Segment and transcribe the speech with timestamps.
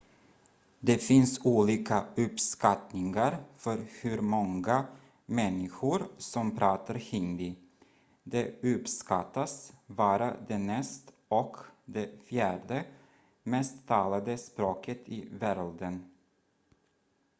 [0.79, 4.85] det finns olika uppskattningar för hur många
[5.25, 7.55] människor som pratar hindi
[8.23, 12.85] det uppskattas vara det näst och det fjärde
[13.43, 16.05] mest talade språket i världen